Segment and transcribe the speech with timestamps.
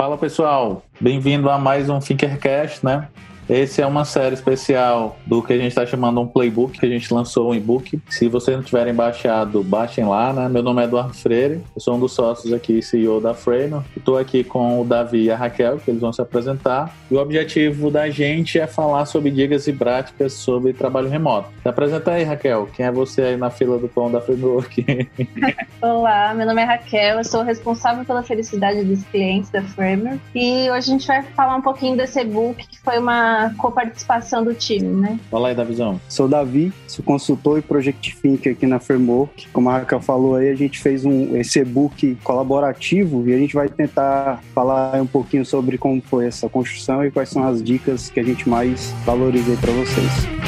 [0.00, 3.06] Fala pessoal, bem-vindo a mais um Thinkercast, né?
[3.50, 6.88] Esse é uma série especial do que a gente está chamando um playbook, que a
[6.88, 8.00] gente lançou um e-book.
[8.08, 10.48] Se vocês não tiverem baixado, baixem lá, né?
[10.48, 13.84] Meu nome é Eduardo Freire, eu sou um dos sócios aqui, CEO da Freno.
[13.96, 16.94] Estou aqui com o Davi e a Raquel, que eles vão se apresentar.
[17.10, 21.48] E o objetivo da gente é falar sobre dicas e práticas sobre trabalho remoto.
[21.60, 22.68] Se apresenta aí, Raquel.
[22.72, 25.10] Quem é você aí na fila do pão da Framework?
[25.82, 30.20] Olá, meu nome é Raquel, eu sou responsável pela felicidade dos clientes da Framework.
[30.36, 34.52] E hoje a gente vai falar um pouquinho desse e-book, que foi uma coparticipação do
[34.52, 35.18] time, né?
[35.30, 35.98] Fala aí, Davizão.
[36.08, 39.48] Sou Davi, sou consultor e Project Think aqui na Framework.
[39.48, 43.54] Como a Raquel falou aí, a gente fez um, esse e-book colaborativo e a gente
[43.54, 48.10] vai tentar falar um pouquinho sobre como foi essa construção e quais são as dicas
[48.10, 50.39] que a gente mais valorizei para vocês.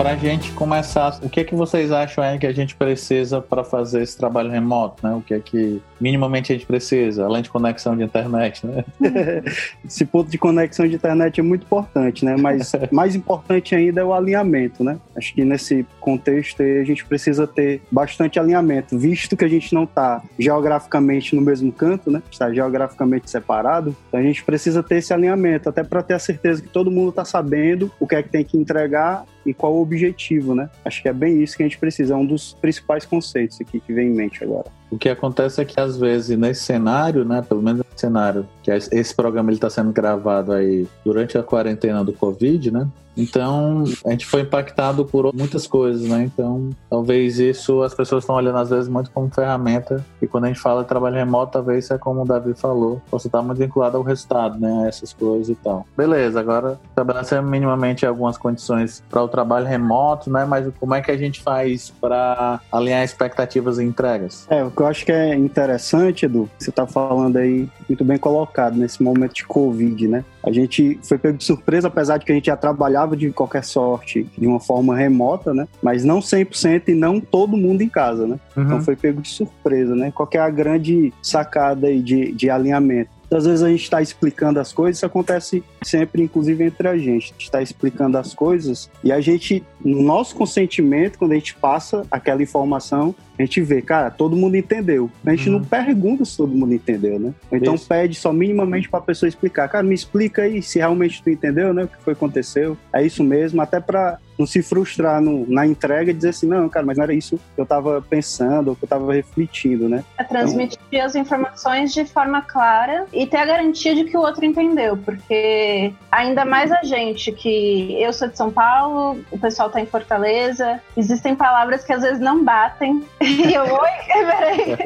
[0.00, 3.38] Para a gente começar, o que é que vocês acham aí que a gente precisa
[3.38, 5.14] para fazer esse trabalho remoto, né?
[5.14, 8.82] O que é que minimamente a gente precisa, além de conexão de internet, né?
[9.84, 12.34] esse ponto de conexão de internet é muito importante, né?
[12.38, 14.98] Mas mais importante ainda é o alinhamento, né?
[15.14, 19.74] Acho que nesse contexto aí a gente precisa ter bastante alinhamento, visto que a gente
[19.74, 22.22] não está geograficamente no mesmo canto, né?
[22.30, 26.62] Está geograficamente separado, então a gente precisa ter esse alinhamento, até para ter a certeza
[26.62, 29.82] que todo mundo está sabendo o que é que tem que entregar e qual o
[29.82, 30.68] objetivo, né?
[30.84, 33.80] Acho que é bem isso que a gente precisa, é um dos principais conceitos aqui
[33.80, 34.66] que vem em mente agora.
[34.90, 38.70] O que acontece é que às vezes nesse cenário, né, pelo menos nesse cenário, que
[38.70, 42.88] esse programa está sendo gravado aí durante a quarentena do Covid, né?
[43.16, 46.24] Então, a gente foi impactado por muitas coisas, né?
[46.24, 50.04] Então, talvez isso as pessoas estão olhando às vezes muito como ferramenta.
[50.22, 53.28] E quando a gente fala de trabalho remoto, talvez é como o Davi falou, você
[53.28, 54.84] está muito vinculado ao resultado, né?
[54.84, 55.86] A essas coisas e tal.
[55.96, 60.44] Beleza, agora estabelecendo minimamente algumas condições para o trabalho remoto, né?
[60.44, 64.46] Mas como é que a gente faz para alinhar expectativas e entregas?
[64.48, 68.78] É, que eu acho que é interessante, Edu, você está falando aí muito bem colocado
[68.78, 70.24] nesse momento de Covid, né?
[70.42, 73.62] A gente foi pego de surpresa, apesar de que a gente já trabalhava de qualquer
[73.62, 75.68] sorte de uma forma remota, né?
[75.82, 78.40] Mas não 100% e não todo mundo em casa, né?
[78.56, 78.62] Uhum.
[78.62, 80.10] Então foi pego de surpresa, né?
[80.10, 83.19] Qual é a grande sacada aí de, de alinhamento?
[83.34, 87.26] Às vezes a gente está explicando as coisas, isso acontece sempre, inclusive entre a gente.
[87.30, 91.54] A gente está explicando as coisas e a gente, no nosso consentimento, quando a gente
[91.54, 95.10] passa aquela informação, a gente vê, cara, todo mundo entendeu.
[95.24, 95.64] A gente não uhum.
[95.64, 97.32] pergunta se todo mundo entendeu, né?
[97.50, 97.88] Então Isso.
[97.88, 99.66] pede só minimamente para a pessoa explicar.
[99.68, 101.84] Cara, me explica aí se realmente tu entendeu, né?
[101.84, 102.76] O que foi que aconteceu.
[102.92, 106.68] É isso mesmo, até para não se frustrar no, na entrega e dizer assim, não,
[106.68, 110.02] cara, mas não era isso que eu estava pensando, ou que eu estava refletindo, né?
[110.18, 111.06] É transmitir então...
[111.06, 115.92] as informações de forma clara e ter a garantia de que o outro entendeu, porque
[116.10, 120.80] ainda mais a gente que eu sou de São Paulo, o pessoal está em Fortaleza,
[120.96, 124.76] existem palavras que às vezes não batem E eu, oi, peraí.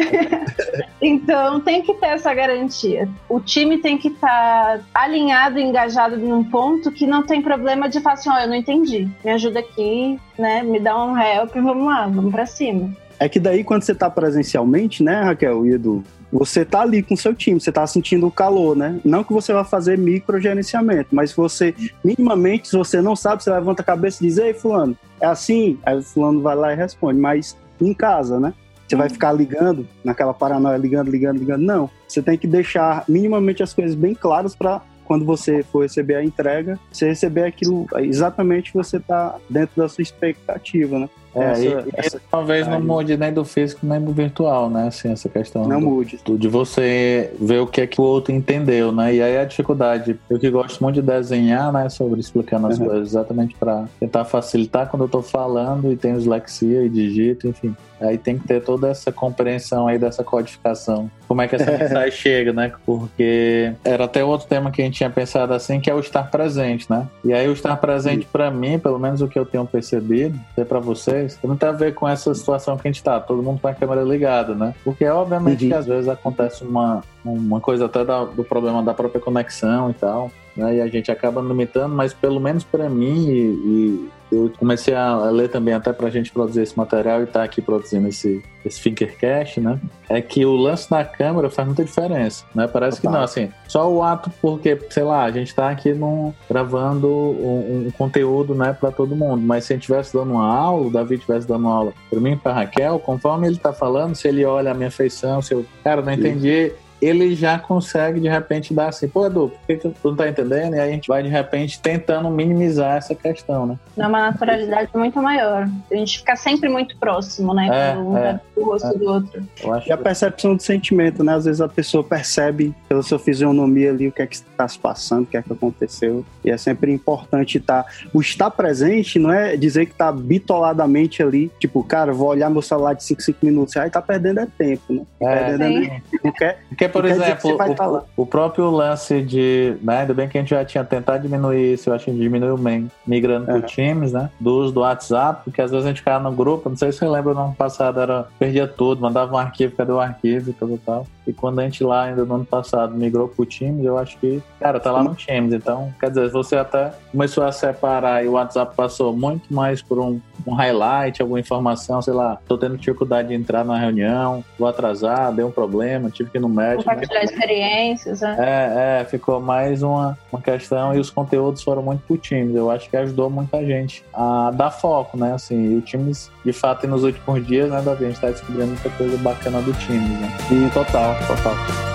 [1.00, 3.08] então tem que ter essa garantia.
[3.28, 8.00] O time tem que estar tá alinhado, engajado num ponto que não tem problema de
[8.00, 8.73] falar assim, ó, oh, eu não entendi.
[8.80, 10.62] Me ajuda aqui, né?
[10.62, 12.90] Me dá um help, vamos lá, vamos pra cima.
[13.18, 16.02] É que daí, quando você tá presencialmente, né, Raquel e Edu,
[16.32, 18.98] você tá ali com o seu time, você tá sentindo o calor, né?
[19.04, 23.82] Não que você vai fazer microgerenciamento, mas você, minimamente, se você não sabe, você levanta
[23.82, 25.78] a cabeça e diz, ei, fulano, é assim?
[25.84, 28.52] Aí o fulano vai lá e responde, mas em casa, né?
[28.86, 31.62] Você vai ficar ligando, naquela paranoia, ligando, ligando, ligando.
[31.62, 31.88] Não.
[32.06, 36.24] Você tem que deixar minimamente as coisas bem claras para quando você for receber a
[36.24, 41.08] entrega, você receber aquilo exatamente que você está dentro da sua expectativa, né?
[41.34, 44.88] É, essa, e, essa talvez não mude nem do físico nem do virtual, né?
[44.88, 45.66] Assim, essa questão.
[45.66, 46.20] Não do, mude.
[46.24, 49.14] Do, de você ver o que é que o outro entendeu, né?
[49.14, 50.18] E aí a dificuldade.
[50.30, 51.88] Eu que gosto muito de desenhar, né?
[51.88, 52.86] Sobre explicando as uhum.
[52.86, 57.74] coisas, exatamente para tentar facilitar quando eu tô falando e tem dislexia e digito, enfim.
[58.00, 61.10] Aí tem que ter toda essa compreensão aí dessa codificação.
[61.26, 62.72] Como é que essa mensagem chega, né?
[62.84, 66.30] Porque era até outro tema que a gente tinha pensado assim, que é o estar
[66.30, 67.06] presente, né?
[67.24, 70.64] E aí o estar presente para mim, pelo menos o que eu tenho percebido, é
[70.64, 70.80] para
[71.24, 73.68] vocês, tem muito a ver com essa situação que a gente tá, todo mundo com
[73.68, 74.74] a câmera ligada, né?
[74.84, 75.70] Porque obviamente uhum.
[75.70, 79.94] que às vezes acontece uma, uma coisa até da, do problema da própria conexão e
[79.94, 80.76] tal né?
[80.76, 85.30] E a gente acaba limitando, mas pelo menos para mim, e, e, eu comecei a
[85.30, 88.42] ler também até para a gente produzir esse material e estar tá aqui produzindo esse,
[88.64, 89.78] esse Finkercast, né?
[90.08, 92.66] É que o lance da câmera faz muita diferença, né?
[92.66, 93.08] Parece Opa.
[93.08, 97.06] que não, assim, só o ato, porque, sei lá, a gente está aqui num, gravando
[97.06, 100.86] um, um, conteúdo, né, para todo mundo, mas se a gente estivesse dando uma aula,
[100.86, 104.26] o David estivesse dando uma aula para mim, para Raquel, conforme ele está falando, se
[104.26, 106.72] ele olha a minha feição, se eu, cara, não entendi,
[107.04, 110.28] ele já consegue de repente dar assim, pô, Edu, por que, que tu não tá
[110.28, 110.74] entendendo?
[110.74, 113.78] E aí a gente vai de repente tentando minimizar essa questão, né?
[113.96, 115.68] Dá uma naturalidade muito maior.
[115.90, 117.68] A gente fica sempre muito próximo, né?
[117.92, 118.98] É, um é, do rosto é.
[118.98, 119.48] do outro.
[119.62, 121.34] Eu acho E a percepção do sentimento, né?
[121.34, 124.78] Às vezes a pessoa percebe pela sua fisionomia ali o que é que está se
[124.78, 126.24] passando, o que é que aconteceu.
[126.44, 127.84] E é sempre importante estar.
[128.12, 132.62] O estar presente não é dizer que tá bitoladamente ali, tipo, cara, vou olhar meu
[132.62, 133.76] celular de 5, 5 minutos.
[133.76, 135.02] Aí tá perdendo é tempo, né?
[135.20, 139.22] É, perdendo é não quer, Porque, por Não quer que exemplo, o, o próprio lance
[139.22, 139.76] de.
[139.82, 142.14] Né, ainda bem que a gente já tinha tentado diminuir isso, eu acho que a
[142.14, 143.60] gente diminuiu bem, migrando Uhum.
[143.60, 144.30] por times, né?
[144.40, 146.98] Do uso do WhatsApp, porque às vezes a gente ficava no grupo, não sei se
[146.98, 150.54] você lembra, no ano passado era perdia tudo, mandava um arquivo, cadê o arquivo e
[150.64, 151.06] e tal.
[151.26, 154.42] E quando a gente lá, ainda no ano passado, migrou pro Teams, eu acho que,
[154.60, 155.54] cara, tá lá no Teams.
[155.54, 159.98] Então, quer dizer, você até começou a separar e o WhatsApp passou muito mais por
[159.98, 164.68] um, um highlight, alguma informação, sei lá, tô tendo dificuldade de entrar na reunião, vou
[164.68, 166.83] atrasar, deu um problema, tive que ir no médico.
[166.84, 168.36] Compartilhar experiências, né?
[168.38, 172.54] É, é, ficou mais uma, uma questão e os conteúdos foram muito pro Teams.
[172.54, 175.32] Eu acho que ajudou muita gente a dar foco, né?
[175.32, 178.68] Assim, e o Teams, de fato, nos últimos dias, né, Davi, a gente tá descobrindo
[178.68, 180.28] muita coisa bacana do Teams, né?
[180.50, 181.93] E total, total.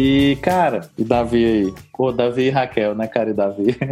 [0.00, 1.74] E, cara, e Davi aí?
[1.92, 3.30] Pô, Davi e Raquel, né, cara?
[3.30, 3.76] E Davi.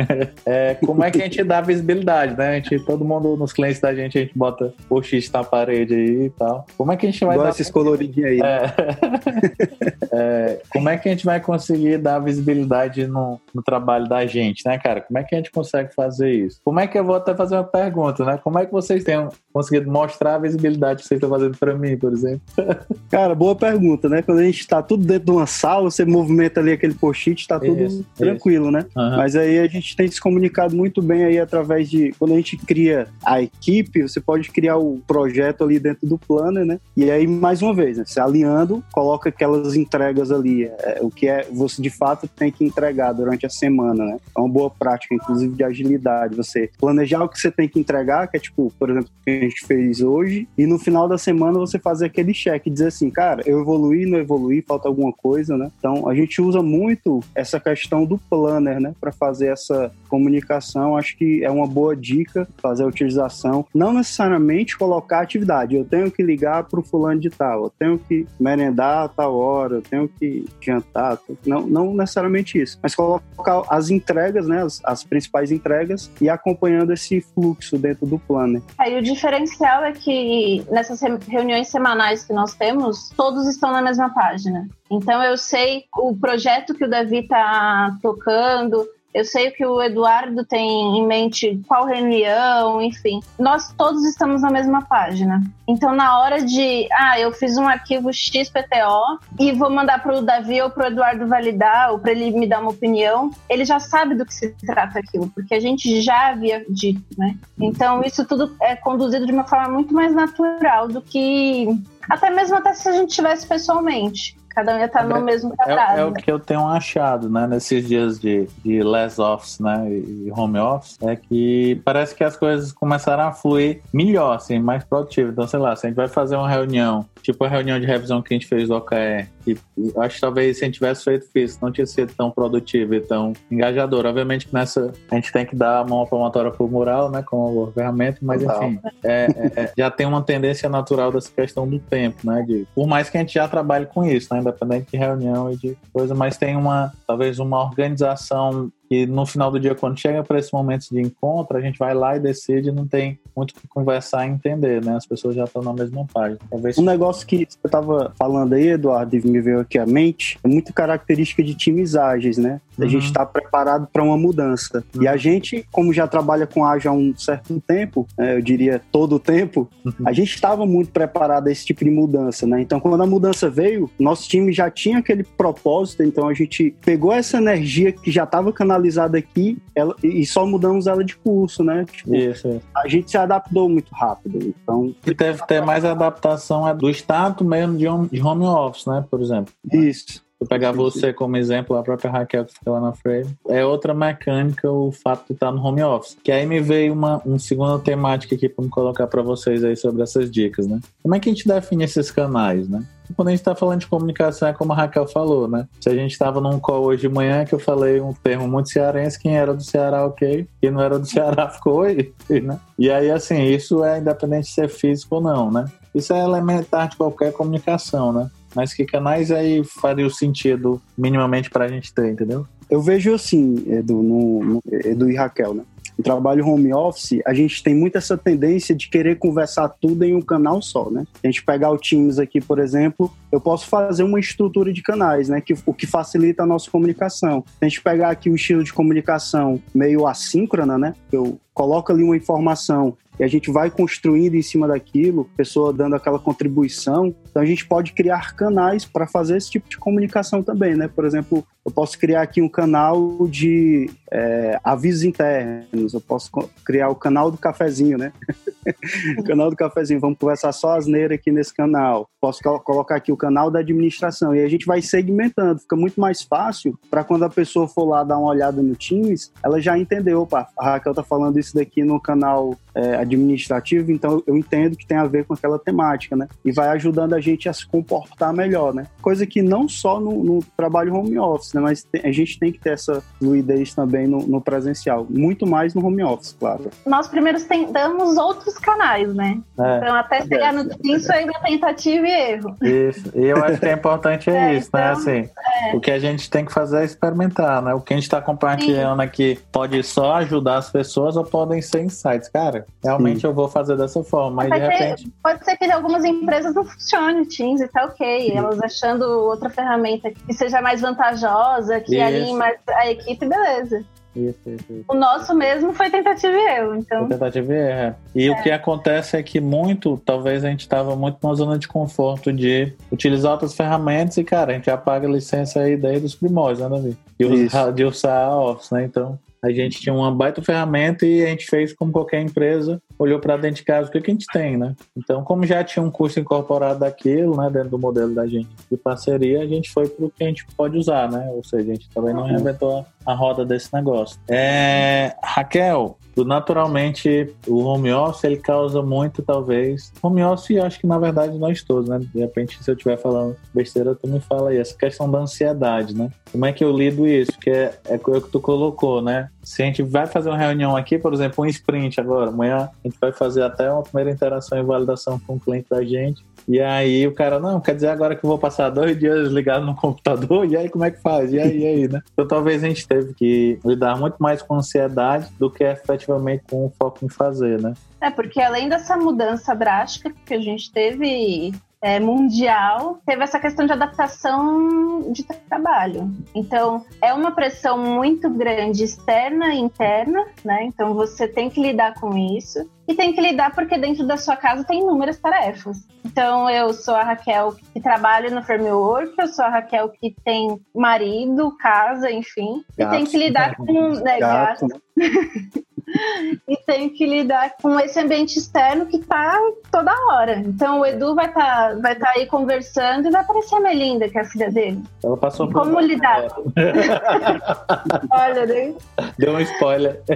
[0.46, 2.50] É, como é que a gente dá visibilidade, né?
[2.50, 5.92] A gente, todo mundo, nos clientes da gente, a gente bota o X na parede
[5.92, 6.64] aí e tal.
[6.78, 7.50] Como é que a gente vai Igual dar.
[7.50, 8.38] esses coloridinhos aí.
[8.38, 8.46] né?
[8.56, 9.96] É.
[10.18, 14.64] É, como é que a gente vai conseguir dar visibilidade no, no trabalho da gente,
[14.64, 15.02] né, cara?
[15.02, 16.58] Como é que a gente consegue fazer isso?
[16.64, 18.38] Como é que eu vou até fazer uma pergunta, né?
[18.42, 21.98] Como é que vocês têm conseguido mostrar a visibilidade que vocês estão fazendo para mim,
[21.98, 22.40] por exemplo?
[23.10, 24.22] Cara, boa pergunta, né?
[24.22, 27.58] Quando a gente tá tudo dentro de uma sala, você movimenta ali aquele post-it, tá
[27.58, 28.84] tudo Isso, tranquilo, né?
[28.96, 29.16] Aham.
[29.16, 32.12] Mas aí a gente tem se comunicado muito bem aí através de.
[32.18, 36.64] Quando a gente cria a equipe, você pode criar o projeto ali dentro do planner,
[36.64, 36.78] né?
[36.96, 38.04] E aí, mais uma vez, né?
[38.06, 40.64] Você alinhando, coloca aquelas entregas ali.
[40.64, 44.16] é, o que é você de fato tem que entregar durante a semana, né?
[44.36, 46.36] É uma boa prática, inclusive, de agilidade.
[46.36, 49.30] Você planejar o que você tem que entregar, que é tipo, por exemplo, o que
[49.30, 53.10] a gente fez hoje, e no final da semana você fazer aquele check, dizer assim,
[53.10, 55.70] cara, eu evoluí, não evoluí, falta alguma coisa, né?
[55.86, 60.96] Então a gente usa muito essa questão do planner, né, para fazer essa comunicação.
[60.96, 63.64] Acho que é uma boa dica fazer a utilização.
[63.72, 65.76] Não necessariamente colocar atividade.
[65.76, 69.36] Eu tenho que ligar para o fulano de tal, eu tenho que merendar a tal
[69.36, 71.18] hora, eu tenho que jantar.
[71.46, 76.92] Não, não necessariamente isso, mas colocar as entregas, né, as, as principais entregas e acompanhando
[76.92, 78.60] esse fluxo dentro do planner.
[78.76, 83.80] Aí o diferencial é que nessas re- reuniões semanais que nós temos, todos estão na
[83.80, 84.66] mesma página.
[84.90, 88.86] Então eu sei o projeto que o Davi está tocando,
[89.16, 93.20] eu sei o que o Eduardo tem em mente, qual reunião, enfim.
[93.38, 95.42] Nós todos estamos na mesma página.
[95.66, 100.20] Então, na hora de, ah, eu fiz um arquivo XPTO e vou mandar para o
[100.20, 103.80] Davi ou para o Eduardo validar, ou para ele me dar uma opinião, ele já
[103.80, 107.38] sabe do que se trata aquilo, porque a gente já havia dito, né?
[107.58, 111.66] Então, isso tudo é conduzido de uma forma muito mais natural do que
[112.10, 114.36] até mesmo até se a gente tivesse pessoalmente.
[114.56, 115.98] Cada um ia estar no mesmo quadrado.
[115.98, 119.86] É, é o que eu tenho achado, né, nesses dias de, de less office, né,
[119.86, 124.82] e home office, é que parece que as coisas começaram a fluir melhor, assim, mais
[124.82, 125.30] produtivo.
[125.30, 128.22] Então, sei lá, se a gente vai fazer uma reunião, tipo a reunião de revisão
[128.22, 131.02] que a gente fez do OKR, que eu acho que talvez se a gente tivesse
[131.02, 134.06] feito isso, não tinha sido tão produtivo e tão engajador.
[134.06, 137.72] Obviamente que nessa a gente tem que dar a mão palmatória pro mural, né, como
[137.72, 138.62] ferramenta, mas Total.
[138.62, 142.64] enfim, é, é, é, já tem uma tendência natural dessa questão do tempo, né, de,
[142.72, 145.76] por mais que a gente já trabalhe com isso, né, independente de reunião e de
[145.92, 150.38] coisa, mas tem uma, talvez uma organização que no final do dia, quando chega para
[150.38, 153.66] esse momento de encontro, a gente vai lá e decide, não tem muito o que
[153.68, 154.96] conversar e entender, né?
[154.96, 156.38] As pessoas já estão na mesma página.
[156.50, 160.38] Talvez Um negócio que você estava falando aí, Eduardo, e me veio aqui à mente,
[160.42, 162.60] é muito característica de times ágeis, né?
[162.78, 162.88] A Uhum.
[162.90, 164.84] gente está preparado para uma mudança.
[165.00, 168.80] E a gente, como já trabalha com ágil há um certo tempo, né, eu diria
[168.92, 169.68] todo o tempo,
[170.04, 172.60] a gente estava muito preparado a esse tipo de mudança, né?
[172.60, 177.12] Então, quando a mudança veio, nosso time já tinha aquele propósito, então a gente pegou
[177.12, 178.75] essa energia que já estava canalizada
[179.18, 181.84] aqui ela- e só mudamos ela de curso, né?
[181.90, 182.60] Tipo, isso.
[182.76, 184.38] a gente se adaptou muito rápido.
[184.62, 188.86] Então, E deve ter mais adaptação é do status mesmo de home, de home office,
[188.86, 189.04] né?
[189.10, 189.52] Por exemplo.
[189.72, 190.24] isso.
[190.38, 193.94] Eu pegar você como exemplo, a própria Raquel que fica lá na frente, é outra
[193.94, 196.14] mecânica o fato de estar no home office.
[196.22, 199.74] Que aí me veio uma, uma segunda temática aqui para me colocar para vocês aí
[199.76, 200.78] sobre essas dicas, né?
[201.02, 202.82] Como é que a gente define esses canais, né?
[203.14, 205.68] Quando a gente está falando de comunicação, é como a Raquel falou, né?
[205.80, 208.70] Se a gente estava num call hoje de manhã que eu falei um termo muito
[208.70, 210.46] cearense, quem era do Ceará, ok.
[210.60, 212.58] Quem não era do Ceará ficou né?
[212.78, 215.66] E aí, assim, isso é independente de ser físico ou não, né?
[215.94, 218.30] Isso é elementar de qualquer comunicação, né?
[218.54, 222.46] Mas que canais aí faria o sentido minimamente para a gente ter, entendeu?
[222.68, 225.62] Eu vejo assim, Edu, no, no, Edu e Raquel, né?
[225.96, 230.14] No trabalho home office, a gente tem muito essa tendência de querer conversar tudo em
[230.14, 231.04] um canal só, né?
[231.22, 235.28] A gente pegar o Teams aqui, por exemplo, eu posso fazer uma estrutura de canais,
[235.28, 235.40] né?
[235.40, 237.44] Que, o que facilita a nossa comunicação.
[237.60, 240.94] A gente pegar aqui o estilo de comunicação meio assíncrona, né?
[241.10, 245.96] Eu coloco ali uma informação e a gente vai construindo em cima daquilo, pessoa dando
[245.96, 247.14] aquela contribuição.
[247.30, 250.88] Então a gente pode criar canais para fazer esse tipo de comunicação também, né?
[250.88, 256.30] Por exemplo, eu posso criar aqui um canal de é, avisos internos, eu posso
[256.64, 258.12] criar o canal do cafezinho, né?
[259.26, 262.08] canal do cafezinho, vamos conversar só asneira aqui nesse canal.
[262.20, 266.22] Posso colocar aqui o canal da administração e a gente vai segmentando, fica muito mais
[266.22, 270.22] fácil para quando a pessoa for lá dar uma olhada no Teams, ela já entendeu,
[270.22, 274.86] opa, a Raquel tá falando isso daqui no canal é, administrativo, então eu entendo que
[274.86, 276.28] tem a ver com aquela temática, né?
[276.44, 278.86] E vai ajudando a gente a se comportar melhor, né?
[279.00, 281.60] Coisa que não só no, no trabalho home office, né?
[281.60, 285.84] Mas a gente tem que ter essa fluidez também no, no, presencial, muito mais no
[285.84, 286.70] home office, claro.
[286.84, 289.38] Nós primeiros tentamos outros canais, né?
[289.58, 292.56] É, então até chegar no isso aí na tentativa e erro.
[292.62, 294.92] Isso, e eu acho que é importante é, é isso, né?
[294.92, 295.20] então, né?
[295.20, 295.30] Assim,
[295.70, 295.76] é.
[295.76, 297.74] o que a gente tem que fazer é experimentar, né?
[297.74, 299.06] O que a gente está compartilhando Sim.
[299.06, 303.26] aqui pode só ajudar as pessoas ou podem ser insights, cara realmente Sim.
[303.26, 304.44] eu vou fazer dessa forma.
[304.44, 305.12] Mas, de repente...
[305.22, 308.30] pode ser que algumas empresas não funcione o Teams e tá ok.
[308.30, 308.36] Sim.
[308.36, 313.84] Elas achando outra ferramenta que seja mais vantajosa, que alinhe mais a equipe, beleza.
[314.16, 314.84] Isso, isso, isso.
[314.88, 317.00] O nosso mesmo foi tentativa e erro, então.
[317.00, 317.78] Foi tentativa e erro.
[317.78, 317.94] É.
[318.14, 318.30] E é.
[318.30, 322.32] o que acontece é que muito, talvez a gente estava muito numa zona de conforto
[322.32, 326.60] de utilizar outras ferramentas e, cara, a gente apaga a licença aí daí dos primórdios,
[326.60, 326.96] né, Davi?
[327.18, 328.84] De usar, de usar a Office, né?
[328.84, 333.20] Então, a gente tinha uma baita ferramenta e a gente fez como qualquer empresa, olhou
[333.20, 334.74] para dentro de casa o que, que a gente tem, né?
[334.96, 338.76] Então, como já tinha um custo incorporado daquilo, né, dentro do modelo da gente de
[338.76, 341.28] parceria, a gente foi para o que a gente pode usar, né?
[341.30, 344.18] Ou seja, a gente também não reinventou a roda desse negócio.
[344.28, 349.92] É, Raquel, naturalmente o home office ele causa muito talvez.
[350.02, 351.98] Home office acho que na verdade nós todos né?
[351.98, 354.58] De repente se eu estiver falando besteira tu me fala aí.
[354.58, 356.10] Essa questão da ansiedade né?
[356.32, 357.32] Como é que eu lido isso?
[357.38, 359.28] Que é, é o que tu colocou né?
[359.42, 362.88] Se a gente vai fazer uma reunião aqui por exemplo um sprint agora amanhã a
[362.88, 366.60] gente vai fazer até uma primeira interação e validação com o cliente da gente e
[366.60, 369.74] aí o cara, não, quer dizer agora que eu vou passar dois dias ligado no
[369.74, 371.32] computador, e aí como é que faz?
[371.32, 372.00] E aí, e aí, né?
[372.12, 376.66] Então talvez a gente teve que lidar muito mais com ansiedade do que efetivamente com
[376.66, 377.74] o foco em fazer, né?
[378.00, 381.52] É, porque além dessa mudança drástica que a gente teve
[381.86, 386.12] é, mundial, teve essa questão de adaptação de trabalho.
[386.34, 390.64] Então, é uma pressão muito grande externa e interna, né?
[390.64, 392.68] Então, você tem que lidar com isso.
[392.88, 395.86] E tem que lidar porque dentro da sua casa tem inúmeras tarefas.
[396.04, 400.60] Então, eu sou a Raquel que trabalha no framework, eu sou a Raquel que tem
[400.74, 402.64] marido, casa, enfim.
[402.76, 404.66] Gato, e tem que lidar com né, gato.
[404.66, 404.82] gato.
[406.48, 409.38] e tem que lidar com esse ambiente externo que tá
[409.70, 410.38] toda hora.
[410.38, 414.08] Então o Edu vai estar tá, vai tá aí conversando e vai aparecer a Melinda,
[414.08, 414.82] que é a filha dele.
[415.02, 416.26] Ela passou por Como lidar?
[418.10, 418.74] Olha, né?
[419.18, 420.00] Deu um spoiler.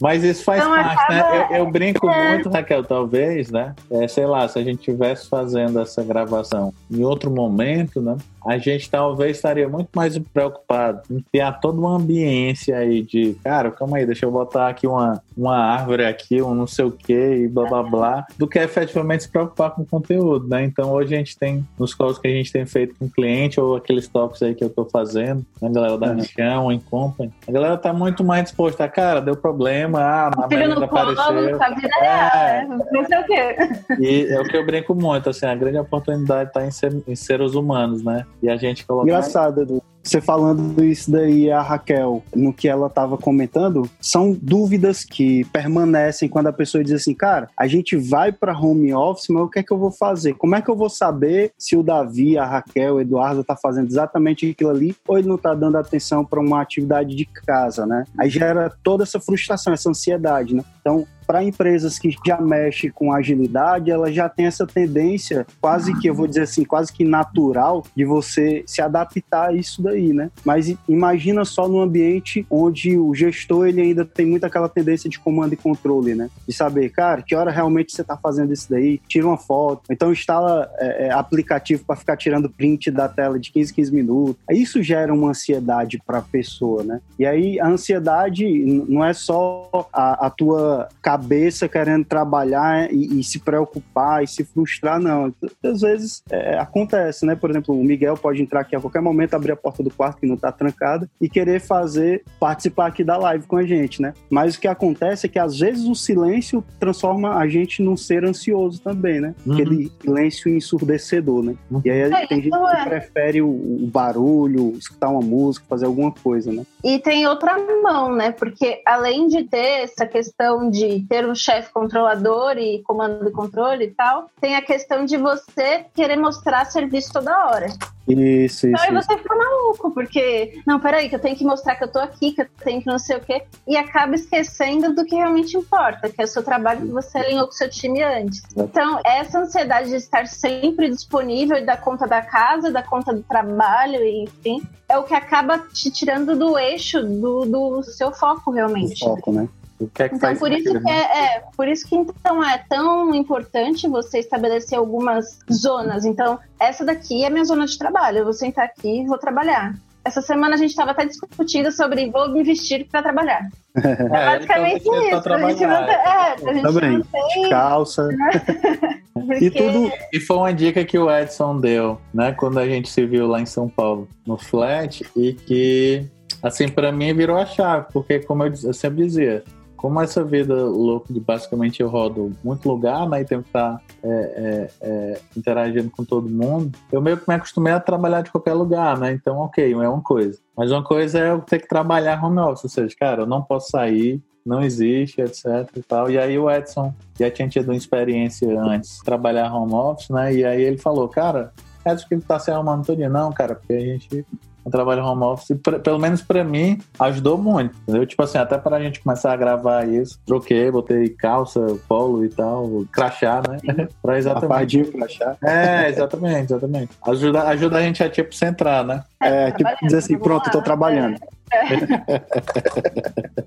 [0.00, 1.20] Mas isso faz então, parte, né?
[1.20, 1.38] acaba...
[1.38, 1.48] né?
[1.50, 2.34] Eu, eu brinco é.
[2.34, 3.74] muito, Raquel, talvez, né?
[3.90, 8.16] É, sei lá, se a gente estivesse fazendo essa gravação em outro momento, né?
[8.46, 13.70] A gente talvez estaria muito mais preocupado em criar toda uma ambiência aí de, cara,
[13.70, 17.12] calma aí, deixa eu botar aqui uma, uma árvore aqui, um não sei o que
[17.12, 20.64] e blá blá blá, do que efetivamente se preocupar com o conteúdo, né?
[20.64, 23.60] Então hoje a gente tem, nos calls que a gente tem feito com o cliente
[23.60, 27.52] ou aqueles toques aí que eu tô fazendo, a galera da Michão, em Company, a
[27.52, 31.58] galera tá muito mais disposta, a, cara, deu problema, ah, a Melinda apareceu.
[31.58, 33.56] Tá vida é, é, não sei o quê.
[34.00, 37.16] E é o que eu brinco muito, assim, a grande oportunidade tá em, ser, em
[37.16, 38.24] seres humanos, né?
[38.46, 39.08] E a gente colocar.
[39.08, 45.04] Engraçado, Edu você falando isso daí, a Raquel, no que ela estava comentando, são dúvidas
[45.04, 49.42] que permanecem quando a pessoa diz assim, cara, a gente vai para home office, mas
[49.42, 50.34] o que é que eu vou fazer?
[50.34, 53.88] Como é que eu vou saber se o Davi, a Raquel, o Eduardo tá fazendo
[53.88, 58.04] exatamente aquilo ali ou ele não tá dando atenção para uma atividade de casa, né?
[58.18, 60.62] Aí gera toda essa frustração, essa ansiedade, né?
[60.80, 66.08] Então, para empresas que já mexem com agilidade, ela já tem essa tendência quase que,
[66.08, 70.30] eu vou dizer assim, quase que natural de você se adaptar a isso daí, né?
[70.44, 75.18] Mas imagina só num ambiente onde o gestor ele ainda tem muito aquela tendência de
[75.18, 76.28] comando e controle, né?
[76.46, 80.12] De saber, cara, que hora realmente você está fazendo isso daí, tira uma foto, então
[80.12, 84.42] instala é, é aplicativo para ficar tirando print da tela de 15, 15 minutos.
[84.50, 87.00] Isso gera uma ansiedade para a pessoa, né?
[87.18, 88.46] E aí a ansiedade
[88.88, 94.44] não é só a, a tua cabeça querendo trabalhar e, e, se preocupar e se
[94.44, 95.32] frustrar, não.
[95.62, 97.34] Às vezes é, acontece, né?
[97.34, 100.20] Por exemplo, o Miguel pode entrar aqui a qualquer momento, abrir a porta do quarto
[100.20, 104.12] que não está trancada e querer fazer, participar aqui da live com a gente, né?
[104.28, 108.24] Mas o que acontece é que às vezes o silêncio transforma a gente num ser
[108.24, 109.34] ansioso também, né?
[109.46, 109.52] Uhum.
[109.52, 111.54] Aquele silêncio ensurdecedor, né?
[111.70, 111.80] Uhum.
[111.84, 112.84] E aí é, tem gente que é.
[112.84, 116.64] prefere o, o barulho, escutar uma música, fazer alguma coisa, né?
[116.82, 118.32] E tem outra mão, né?
[118.32, 123.84] Porque além de ter essa questão de ter um chefe controlador e comando e controle
[123.84, 127.66] e tal, tem a questão de você querer mostrar serviço toda hora.
[128.08, 128.84] Isso, então isso.
[128.84, 131.98] aí você fica maluco, porque, não, peraí, que eu tenho que mostrar que eu tô
[131.98, 135.56] aqui, que eu tenho que não sei o quê, e acaba esquecendo do que realmente
[135.56, 138.42] importa, que é o seu trabalho que você alinhou com o seu time antes.
[138.56, 143.22] Então, essa ansiedade de estar sempre disponível e dar conta da casa, dar conta do
[143.22, 149.04] trabalho, enfim, é o que acaba te tirando do eixo do, do seu foco realmente.
[149.04, 149.48] O foco, né?
[149.78, 150.90] O que é que então, faz por isso que né?
[150.90, 156.04] é, é, por isso que então é tão importante você estabelecer algumas zonas.
[156.04, 158.18] Então, essa daqui é a minha zona de trabalho.
[158.18, 159.74] Eu vou sentar aqui e vou trabalhar.
[160.06, 163.48] Essa semana a gente estava até discutindo sobre vou me vestir para trabalhar.
[163.76, 165.32] É, então basicamente então, isso.
[165.34, 166.92] A gente não tem, é, a gente Também.
[166.92, 167.50] não tem.
[167.50, 168.08] Calça.
[169.12, 169.44] Porque...
[169.44, 169.92] E tudo.
[170.12, 172.32] E foi uma dica que o Edson deu, né?
[172.32, 176.06] Quando a gente se viu lá em São Paulo, no flat, e que,
[176.42, 179.44] assim, para mim virou a chave, porque, como eu, eu sempre dizia,
[179.76, 183.80] como essa vida louca de basicamente eu rodo muito lugar, né, e tenho que estar
[184.02, 188.30] é, é, é, interagindo com todo mundo, eu meio que me acostumei a trabalhar de
[188.30, 189.12] qualquer lugar, né?
[189.12, 190.38] Então, ok, é uma coisa.
[190.56, 193.42] Mas uma coisa é eu ter que trabalhar home office, ou seja, cara, eu não
[193.42, 196.10] posso sair, não existe, etc e tal.
[196.10, 200.32] E aí o Edson já tinha tido uma experiência antes trabalhar home office, né?
[200.34, 201.52] E aí ele falou, cara,
[201.84, 203.08] Edson que ele tá se arrumando todo dia.
[203.08, 204.24] Não, cara, porque a gente
[204.66, 208.04] um trabalho home office, pra, pelo menos para mim, ajudou muito, entendeu?
[208.04, 212.28] Tipo assim, até para a gente começar a gravar isso, troquei, botei calça, polo e
[212.28, 213.88] tal, crachá, né?
[214.02, 214.46] pra exatamente.
[214.46, 215.36] Apardinho, crachá.
[215.42, 216.90] É, exatamente, exatamente.
[217.06, 219.04] Ajuda, ajuda a gente a, tipo, centrar, né?
[219.20, 221.18] É, tipo, dizer assim, pronto, tô trabalhando.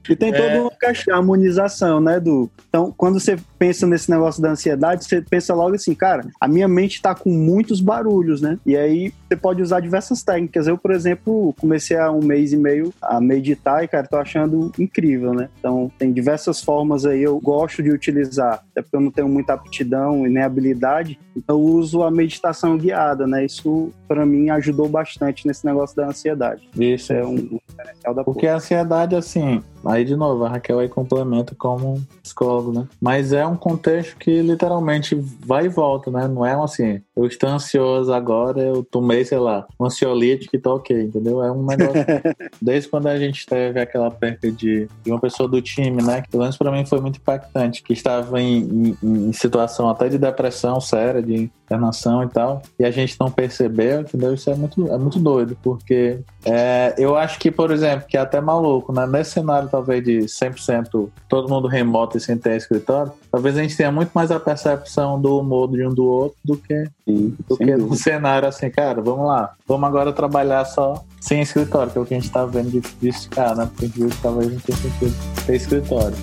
[0.10, 0.62] E tem toda é.
[0.62, 2.50] uma caixa, harmonização, né, Du?
[2.70, 6.68] Então, quando você pensa nesse negócio da ansiedade, você pensa logo assim, cara, a minha
[6.68, 8.58] mente tá com muitos barulhos, né?
[8.66, 10.68] E aí você pode usar diversas técnicas.
[10.68, 14.72] Eu, por exemplo, comecei há um mês e meio a meditar e, cara, tô achando
[14.80, 15.50] incrível, né?
[15.60, 19.54] Então, tem diversas formas aí, eu gosto de utilizar, até porque eu não tenho muita
[19.54, 23.46] aptidão e nem habilidade, então eu uso a meditação guiada, né?
[23.46, 26.68] Isso, para mim, ajudou bastante nesse negócio da ansiedade.
[26.78, 27.60] Isso é um
[27.94, 32.72] diferencial da Porque a ansiedade, assim, aí de novo, a Raquel aí complementa como psicólogo,
[32.72, 32.88] né?
[33.02, 35.16] Mas é um contexto que literalmente
[35.46, 36.28] vai e volta, né?
[36.28, 40.76] Não é assim, eu estou ansioso agora, eu tomei, sei lá, um ansiolítico e tô
[40.76, 41.44] ok, entendeu?
[41.44, 42.06] É um negócio.
[42.62, 46.22] Desde quando a gente teve aquela perca de, de uma pessoa do time, né?
[46.22, 50.10] Que pelo menos pra mim foi muito impactante, que estava em, em, em situação até
[50.10, 54.34] de depressão séria, de internação e tal, e a gente não percebeu, entendeu?
[54.34, 58.20] Isso é muito, é muito doido, porque é, eu acho que, por exemplo, que é
[58.20, 59.06] até maluco, né?
[59.06, 63.78] Nesse cenário, talvez, de 100% todo mundo remoto e sem ter escritório, talvez a gente
[63.78, 67.58] tenha muito mais a percepção do humor de um do outro do que, Sim, do
[67.58, 72.06] que cenário assim, cara, vamos lá, vamos agora trabalhar só sem escritório, que é o
[72.06, 73.70] que a gente tá vendo de, de ficar, né?
[73.76, 73.90] Porque
[74.22, 76.16] talvez não tenha sentido ter escritório.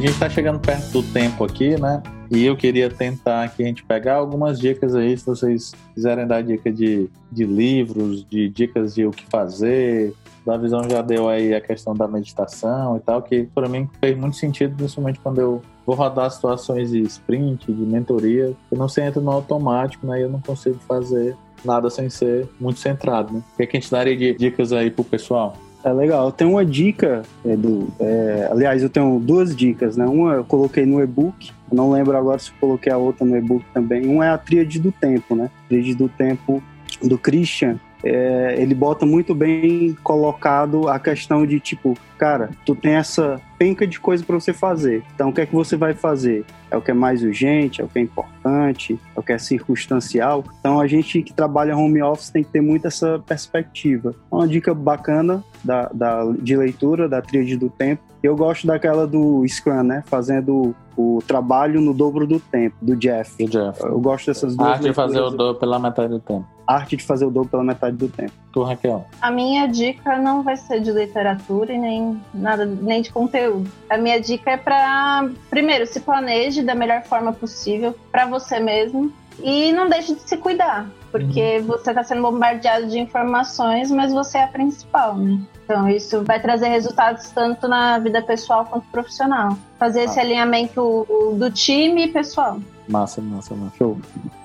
[0.00, 2.02] Gente está chegando perto do tempo aqui, né?
[2.30, 6.42] E eu queria tentar aqui a gente pegar algumas dicas aí, se vocês quiserem dar
[6.42, 10.14] dica de, de livros, de dicas de o que fazer.
[10.46, 14.16] Da visão já deu aí a questão da meditação e tal, que para mim fez
[14.16, 19.04] muito sentido, principalmente quando eu vou rodar situações de sprint, de mentoria, eu não sei
[19.04, 20.20] entra no automático, né?
[20.20, 23.42] E eu não consigo fazer nada sem ser muito centrado, né?
[23.52, 25.56] O que, é que a gente daria de dicas aí pro pessoal?
[25.82, 26.30] É legal.
[26.30, 27.88] Tenho uma dica, Edu.
[27.98, 30.04] É, aliás, eu tenho duas dicas, né?
[30.06, 31.50] Uma eu coloquei no e-book.
[31.72, 34.06] Não lembro agora se eu coloquei a outra no e-book também.
[34.06, 35.50] Uma é a Tríade do Tempo, né?
[35.68, 36.62] Tríade do Tempo
[37.02, 37.78] do Christian.
[38.02, 43.86] É, ele bota muito bem colocado a questão de tipo, cara, tu tem essa penca
[43.86, 45.02] de coisa para você fazer.
[45.14, 46.44] Então, o que é que você vai fazer?
[46.70, 49.38] É o que é mais urgente, é o que é importante, é o que é
[49.38, 50.44] circunstancial.
[50.60, 54.14] Então, a gente que trabalha home office tem que ter muito essa perspectiva.
[54.30, 58.02] Uma dica bacana da, da, de leitura da tríade do tempo.
[58.22, 60.02] Eu gosto daquela do Scrum, né?
[60.06, 63.42] Fazendo o trabalho no dobro do tempo, do Jeff.
[63.42, 63.82] Do Jeff.
[63.82, 64.68] Eu gosto dessas duas.
[64.68, 66.46] A arte de fazer o dobro pela metade do tempo.
[66.70, 68.30] A arte de fazer o dobro pela metade do tempo.
[68.52, 69.04] Tu, Raquel?
[69.20, 73.68] A minha dica não vai ser de literatura e nem nada, nem de conteúdo.
[73.88, 79.12] A minha dica é para, primeiro, se planeje da melhor forma possível para você mesmo
[79.42, 81.64] e não deixe de se cuidar, porque uhum.
[81.64, 85.40] você está sendo bombardeado de informações, mas você é a principal, né?
[85.64, 89.58] Então, isso vai trazer resultados tanto na vida pessoal quanto profissional.
[89.76, 90.04] Fazer ah.
[90.04, 92.60] esse alinhamento do time e pessoal.
[92.90, 93.76] Massa, massa, massa.
[93.76, 93.98] Show.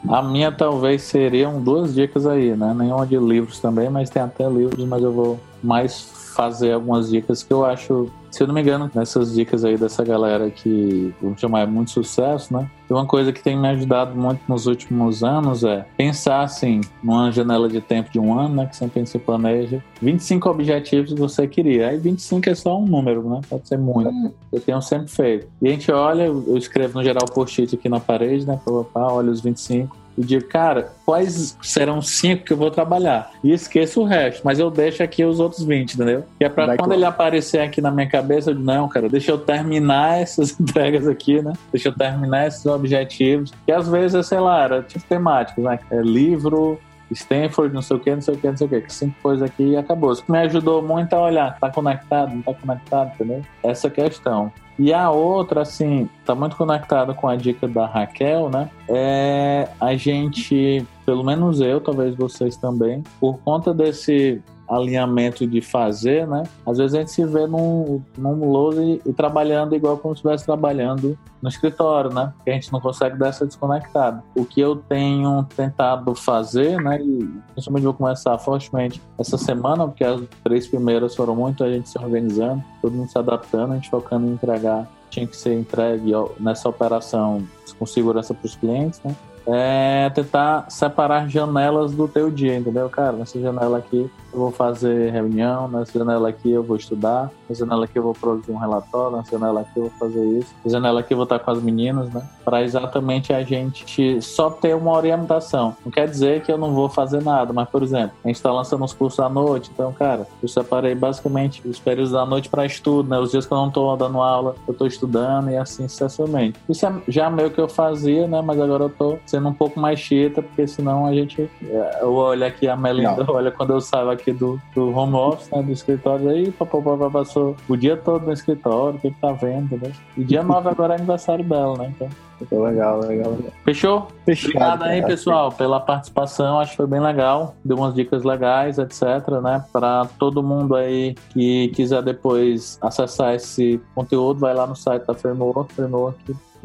[0.08, 2.73] A minha talvez seriam duas dicas aí, né?
[2.75, 6.01] Nenhuma de livros também, mas tem até livros, mas eu vou mais
[6.36, 10.04] fazer algumas dicas que eu acho se eu não me engano, nessas dicas aí dessa
[10.04, 12.69] galera que, vamos chamar, é muito sucesso, né?
[12.89, 17.32] E uma coisa que tem me ajudado muito nos últimos anos é pensar, assim, numa
[17.32, 18.65] janela de tempo de um ano, né?
[18.65, 19.82] Que sempre se planeja.
[20.02, 21.88] 25 objetivos que você queria.
[21.88, 23.39] Aí 25 é só um número, né?
[23.50, 24.10] Pode ser muito.
[24.10, 24.30] Hum.
[24.52, 25.48] Eu tenho sempre feito.
[25.62, 28.60] E a gente olha, eu escrevo no geral post-it aqui na parede, né?
[28.93, 33.32] Olha os 25 e digo, cara, quais serão cinco que eu vou trabalhar?
[33.43, 36.23] E esqueço o resto, mas eu deixo aqui os outros 20, entendeu?
[36.39, 39.10] E é pra Vai quando ele aparecer aqui na minha cabeça, eu digo, não, cara,
[39.10, 41.54] deixa eu terminar essas entregas aqui, né?
[41.71, 43.51] Deixa eu terminar esses objetivos.
[43.65, 45.80] Que às vezes, sei lá, era tipo temáticos, né?
[45.91, 46.80] É livro,
[47.12, 49.44] Stanford, não sei o que, não sei o que, não sei o que, cinco coisas
[49.44, 50.12] aqui e acabou.
[50.12, 53.41] Isso me ajudou muito a olhar, tá conectado, não tá conectado, entendeu?
[53.63, 54.52] Essa questão.
[54.78, 58.70] E a outra, assim, tá muito conectada com a dica da Raquel, né?
[58.89, 66.28] É a gente, pelo menos eu, talvez vocês também, por conta desse alinhamento de fazer,
[66.28, 66.43] né?
[66.65, 70.45] Às vezes a gente se vê num, num load e, trabalhando igual como se estivesse
[70.45, 72.34] trabalhando no escritório, né?
[72.43, 74.23] Que a gente não consegue dar essa desconectada.
[74.36, 76.99] O que eu tenho tentado fazer, né?
[77.01, 81.89] E principalmente vou começar fortemente essa semana, porque as três primeiras foram muito a gente
[81.89, 86.12] se organizando, todo mundo se adaptando, a gente focando em entregar tinha que ser entregue
[86.39, 89.15] nessa operação com segurança para os clientes, né?
[89.47, 93.12] É tentar separar janelas do teu dia, entendeu, cara?
[93.12, 97.86] Nessa janela aqui eu vou fazer reunião, nessa janela aqui eu vou estudar, nessa janela
[97.86, 100.99] aqui eu vou produzir um relatório, nessa janela aqui eu vou fazer isso, nessa janela
[100.99, 102.28] aqui eu vou estar com as meninas, né?
[102.43, 105.75] Para exatamente a gente só ter uma orientação.
[105.86, 108.51] Não quer dizer que eu não vou fazer nada, mas, por exemplo, a gente está
[108.51, 112.65] lançando os cursos à noite, então, cara, eu separei basicamente os períodos da noite para
[112.65, 113.19] estudo, né?
[113.19, 116.60] Os dias que eu não estou dando aula, eu estou estudando e assim sucessivamente.
[116.67, 118.41] Isso é já meio que eu fazia, né?
[118.41, 121.50] Mas agora eu estou sendo um pouco mais chita, porque senão a gente.
[121.63, 125.13] É, eu olho aqui a Melinda, olha quando eu saio aqui aqui do, do home
[125.13, 129.22] office, né, do escritório, aí papapá, passou o dia todo no escritório, o que, que
[129.22, 129.91] tá vendo, né?
[130.18, 131.94] E dia 9 agora é aniversário dela, né?
[131.96, 132.10] Então.
[132.52, 133.52] Legal, legal, legal.
[133.63, 134.08] Fechou?
[134.26, 136.60] Fechado, Obrigado aí, pessoal, pela participação.
[136.60, 137.56] Acho que foi bem legal.
[137.63, 139.02] Deu umas dicas legais, etc,
[139.41, 139.63] né?
[139.71, 145.13] Para todo mundo aí que quiser depois acessar esse conteúdo, vai lá no site da
[145.13, 145.74] Framework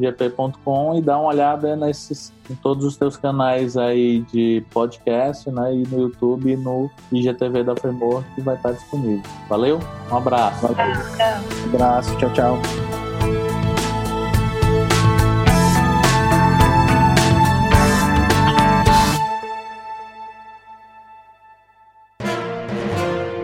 [0.01, 5.73] gp.com e dá uma olhada nesses em todos os teus canais aí de podcast, né?
[5.73, 9.21] E no YouTube e no IGTV da Framework que vai estar disponível.
[9.47, 9.79] Valeu?
[10.11, 10.67] Um abraço.
[10.67, 10.95] Valeu.
[11.65, 12.90] Um abraço, tchau, tchau.